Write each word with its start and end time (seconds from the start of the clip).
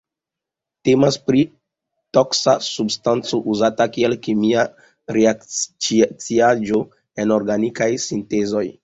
Temas 0.87 1.17
pri 1.25 1.41
toksa 2.17 2.55
substanco 2.67 3.39
uzata 3.55 3.87
kiel 3.97 4.15
kemia 4.29 4.63
reakciaĵo 5.19 6.81
en 7.25 7.37
organikaj 7.37 7.91
sintezoj. 8.09 8.65